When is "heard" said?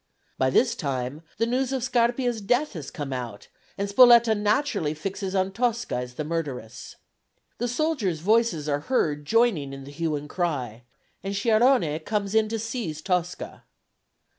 8.89-9.25